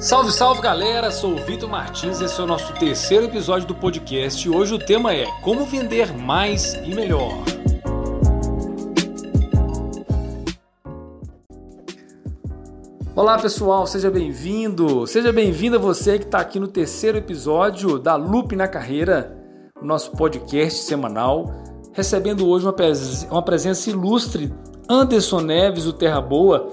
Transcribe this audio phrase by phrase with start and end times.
[0.00, 1.10] Salve, salve galera!
[1.10, 4.78] Sou o Vitor Martins, esse é o nosso terceiro episódio do podcast e hoje o
[4.78, 7.32] tema é Como vender mais e melhor.
[13.16, 15.04] Olá pessoal, seja bem-vindo!
[15.04, 19.36] Seja bem-vinda você que está aqui no terceiro episódio da Loop na Carreira,
[19.82, 21.52] nosso podcast semanal,
[21.92, 24.54] recebendo hoje uma, pres uma presença ilustre,
[24.88, 26.68] Anderson Neves, o Terra Boa,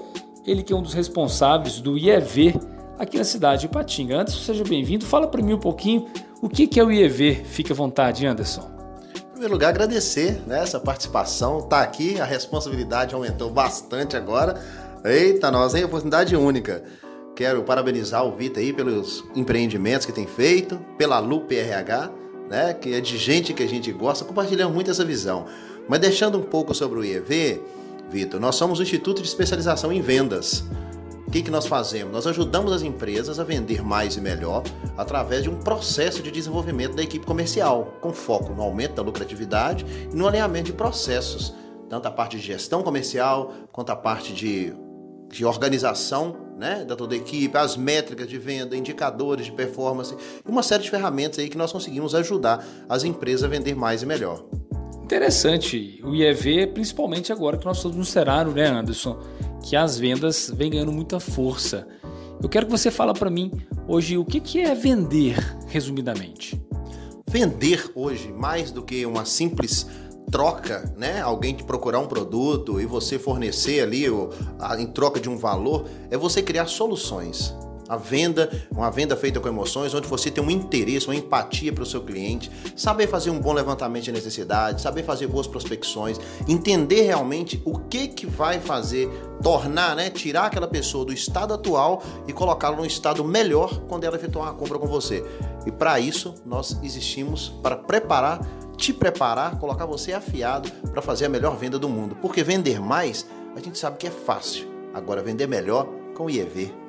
[0.46, 4.21] ele que é um dos responsáveis do IEV aqui na cidade de Patinga.
[4.21, 5.05] Anderson, seja bem-vindo.
[5.05, 6.08] Fala para mim um pouquinho
[6.41, 7.44] o que é o IEV.
[7.45, 8.70] Fique à vontade, Anderson.
[9.16, 11.62] Em primeiro lugar, agradecer né, essa participação.
[11.62, 14.62] Tá aqui, a responsabilidade aumentou bastante agora.
[15.04, 15.84] Eita, nós, hein?
[15.84, 16.84] Oportunidade única.
[17.35, 22.09] Quero parabenizar o Vitor aí pelos empreendimentos que tem feito, pela Lupe RH,
[22.49, 22.73] né?
[22.73, 25.46] Que é de gente que a gente gosta, compartilhando muito essa visão.
[25.88, 27.62] Mas deixando um pouco sobre o IEV,
[28.09, 30.63] Vitor, nós somos o Instituto de Especialização em Vendas.
[31.27, 32.13] O que, que nós fazemos?
[32.13, 34.63] Nós ajudamos as empresas a vender mais e melhor
[34.95, 39.85] através de um processo de desenvolvimento da equipe comercial, com foco no aumento da lucratividade
[40.12, 41.54] e no alinhamento de processos,
[41.90, 44.73] tanto a parte de gestão comercial quanto a parte de,
[45.29, 50.49] de organização né, da toda a equipe, as métricas de venda, indicadores de performance e
[50.49, 54.05] uma série de ferramentas aí que nós conseguimos ajudar as empresas a vender mais e
[54.05, 54.45] melhor.
[55.04, 56.01] Interessante.
[56.04, 59.20] O IEV, principalmente agora que nós estamos no cenário, né, Anderson?
[59.66, 61.88] Que as vendas vêm ganhando muita força.
[62.41, 63.52] Eu quero que você fale para mim
[63.88, 65.35] hoje o que, que é vender,
[65.68, 66.63] resumidamente.
[67.28, 69.88] Vender hoje, mais do que uma simples
[70.31, 71.19] troca, né?
[71.19, 74.06] Alguém te procurar um produto e você fornecer ali
[74.78, 77.52] em troca de um valor, é você criar soluções.
[77.88, 81.84] A venda, uma venda feita com emoções, onde você tem um interesse, uma empatia para
[81.84, 87.02] o seu cliente, saber fazer um bom levantamento de necessidade, saber fazer boas prospecções, entender
[87.02, 89.09] realmente o que que vai fazer
[89.41, 94.16] tornar, né, tirar aquela pessoa do estado atual e colocá-la num estado melhor quando ela
[94.16, 95.24] efetuar uma compra com você.
[95.66, 98.40] E para isso nós existimos para preparar,
[98.75, 102.18] te preparar, colocar você afiado para fazer a melhor venda do mundo.
[102.22, 104.68] Porque vender mais, a gente sabe que é fácil.
[104.94, 106.84] Agora vender melhor com o IEV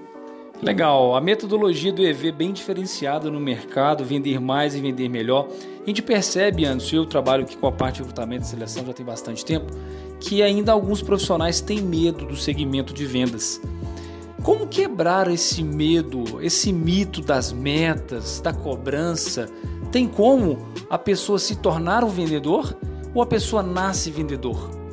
[0.62, 5.48] Legal, a metodologia do EV bem diferenciada no mercado, vender mais e vender melhor.
[5.82, 8.92] A gente percebe, antes, eu trabalho aqui com a parte de recrutamento e seleção já
[8.94, 9.66] tem bastante tempo,
[10.18, 13.60] que ainda alguns profissionais têm medo do segmento de vendas.
[14.42, 19.50] Como quebrar esse medo, esse mito das metas, da cobrança?
[19.92, 22.76] Tem como a pessoa se tornar um vendedor
[23.14, 24.85] ou a pessoa nasce vendedor?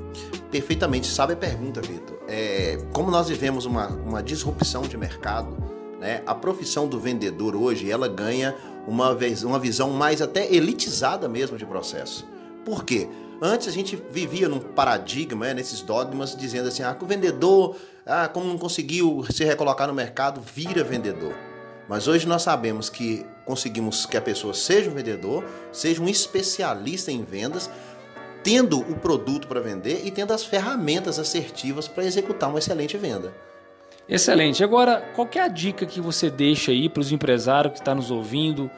[0.53, 5.56] Perfeitamente, sabe a pergunta, Vitor é, como nós vivemos uma, uma disrupção de mercado,
[6.00, 8.56] né, a profissão do vendedor hoje ela ganha
[8.88, 12.28] uma, vez, uma visão mais até elitizada mesmo de processo.
[12.66, 13.08] Por quê?
[13.42, 17.75] Antes a gente vivia num paradigma, né, nesses dogmas, dizendo assim: ah, o vendedor,
[18.06, 21.34] ah, como não conseguiu se recolocar no mercado, vira vendedor.
[21.90, 25.44] Mas hoje nós sabemos que conseguimos que a pessoa seja um vendedor,
[25.74, 27.69] seja um especialista em vendas,
[28.44, 33.34] tendo o produto para vender e tendo as ferramentas assertivas para executar uma excelente venda.
[34.08, 34.64] Excelente.
[34.64, 38.12] Agora, qual é a dica que você deixa aí para os empresários que estão nos
[38.12, 38.70] ouvindo,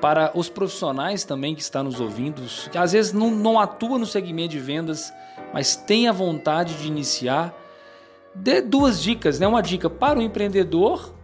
[0.00, 4.06] para os profissionais também que estão nos ouvindo, que às vezes não, não atuam no
[4.06, 5.12] segmento de vendas,
[5.52, 7.54] mas tem a vontade de iniciar?
[8.34, 9.46] Dê duas dicas, né?
[9.46, 11.14] Uma dica para o empreendedor,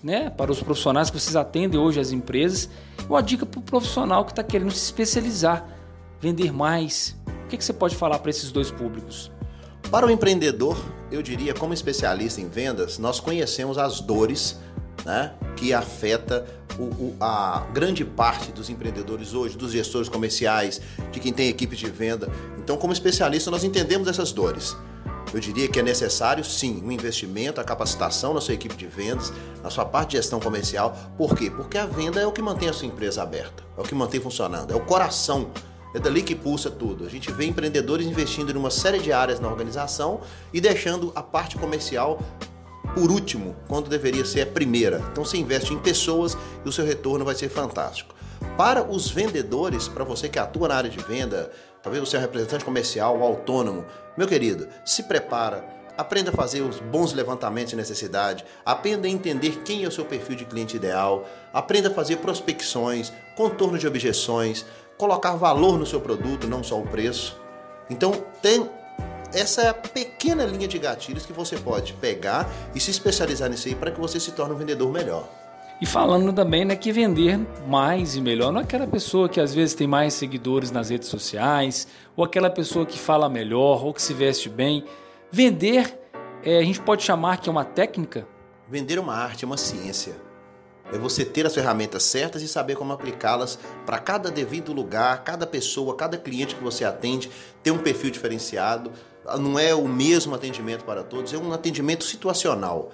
[0.00, 0.30] né?
[0.30, 2.70] Para os profissionais que vocês atendem hoje as empresas,
[3.00, 5.73] e uma dica para o profissional que está querendo se especializar,
[6.24, 7.14] vender mais,
[7.44, 9.30] o que, que você pode falar para esses dois públicos?
[9.90, 14.58] Para o empreendedor, eu diria, como especialista em vendas, nós conhecemos as dores
[15.04, 16.46] né, que afeta
[16.78, 20.80] o, o, a grande parte dos empreendedores hoje, dos gestores comerciais,
[21.12, 22.30] de quem tem equipe de venda.
[22.58, 24.74] Então, como especialista, nós entendemos essas dores.
[25.32, 29.30] Eu diria que é necessário, sim, um investimento, a capacitação na sua equipe de vendas,
[29.62, 30.96] na sua parte de gestão comercial.
[31.18, 31.50] Por quê?
[31.50, 34.20] Porque a venda é o que mantém a sua empresa aberta, é o que mantém
[34.20, 35.50] funcionando, é o coração
[35.94, 37.06] é dali que pulsa tudo.
[37.06, 40.20] A gente vê empreendedores investindo em uma série de áreas na organização
[40.52, 42.20] e deixando a parte comercial
[42.94, 45.02] por último, quando deveria ser a primeira.
[45.10, 48.14] Então você investe em pessoas e o seu retorno vai ser fantástico.
[48.56, 51.50] Para os vendedores, para você que atua na área de venda,
[51.82, 53.84] talvez você é um representante comercial, um autônomo,
[54.16, 55.64] meu querido, se prepara,
[55.96, 60.04] aprenda a fazer os bons levantamentos de necessidade, aprenda a entender quem é o seu
[60.04, 64.64] perfil de cliente ideal, aprenda a fazer prospecções, contorno de objeções,
[64.96, 67.38] colocar valor no seu produto, não só o preço.
[67.90, 68.68] Então, tem
[69.32, 73.90] essa pequena linha de gatilhos que você pode pegar e se especializar nisso aí para
[73.90, 75.28] que você se torne um vendedor melhor.
[75.80, 79.52] E falando também né, que vender mais e melhor não é aquela pessoa que às
[79.52, 84.00] vezes tem mais seguidores nas redes sociais, ou aquela pessoa que fala melhor, ou que
[84.00, 84.84] se veste bem.
[85.34, 85.98] Vender,
[86.44, 88.24] é, a gente pode chamar que é uma técnica,
[88.68, 90.14] Vender é uma arte, é uma ciência.
[90.92, 95.44] É você ter as ferramentas certas e saber como aplicá-las para cada devido lugar, cada
[95.44, 97.28] pessoa, cada cliente que você atende,
[97.64, 98.92] ter um perfil diferenciado.
[99.40, 102.92] Não é o mesmo atendimento para todos, é um atendimento situacional.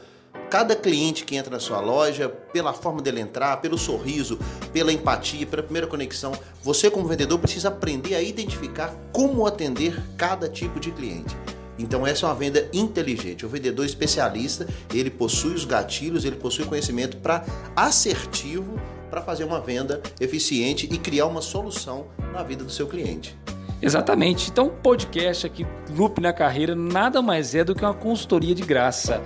[0.49, 4.39] Cada cliente que entra na sua loja, pela forma dele entrar, pelo sorriso,
[4.73, 6.33] pela empatia, pela primeira conexão,
[6.63, 11.37] você como vendedor precisa aprender a identificar como atender cada tipo de cliente.
[11.83, 13.45] Então essa é uma venda inteligente.
[13.45, 17.45] O vendedor especialista, ele possui os gatilhos, ele possui conhecimento para
[17.75, 18.79] assertivo
[19.11, 23.37] para fazer uma venda eficiente e criar uma solução na vida do seu cliente.
[23.83, 24.51] Exatamente.
[24.51, 25.67] Então, o podcast aqui,
[25.97, 29.23] Loop na Carreira, nada mais é do que uma consultoria de graça.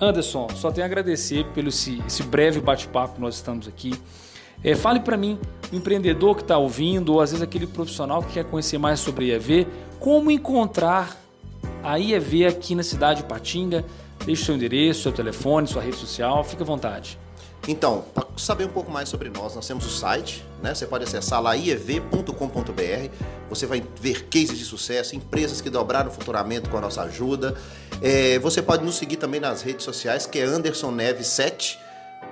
[0.00, 3.94] Anderson, só tenho a agradecer pelo esse, esse breve bate-papo que nós estamos aqui.
[4.62, 5.38] É, fale para mim,
[5.72, 9.66] empreendedor que está ouvindo, ou às vezes aquele profissional que quer conhecer mais sobre IEV,
[9.98, 11.16] como encontrar
[11.86, 13.84] a IEV aqui na cidade de Patinga.
[14.24, 17.16] Deixe seu endereço, seu telefone, sua rede social, fique à vontade.
[17.68, 20.74] Então, para saber um pouco mais sobre nós, nós temos o site, né?
[20.74, 23.10] Você pode acessar lá iev.com.br.
[23.48, 27.56] Você vai ver cases de sucesso, empresas que dobraram o faturamento com a nossa ajuda.
[28.02, 31.78] É, você pode nos seguir também nas redes sociais, que é Anderson Neves 7,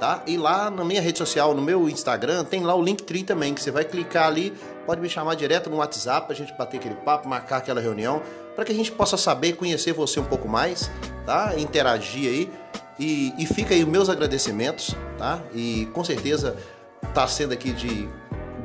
[0.01, 0.23] tá?
[0.27, 3.61] E lá na minha rede social, no meu Instagram, tem lá o Linktree também, que
[3.61, 4.53] você vai clicar ali,
[4.85, 8.23] pode me chamar direto no WhatsApp, a gente bater aquele papo, marcar aquela reunião,
[8.55, 10.91] para que a gente possa saber, conhecer você um pouco mais,
[11.27, 11.55] tá?
[11.59, 12.51] Interagir aí.
[12.99, 15.41] E, e fica aí os meus agradecimentos, tá?
[15.53, 16.57] E com certeza
[17.03, 18.09] está sendo aqui de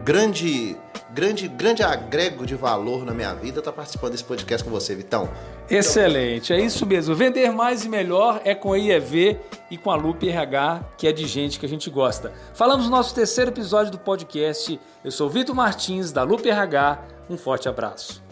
[0.03, 0.75] grande,
[1.11, 5.29] grande, grande agrego de valor na minha vida tá participando desse podcast com você, Vitão.
[5.69, 7.13] Excelente, é isso mesmo.
[7.13, 9.39] Vender mais e melhor é com a IEV
[9.69, 12.33] e com a Lupe RH, que é de gente que a gente gosta.
[12.53, 14.79] Falamos no nosso terceiro episódio do podcast.
[15.03, 17.03] Eu sou Vitor Martins, da Lupe RH.
[17.29, 18.28] Um forte abraço.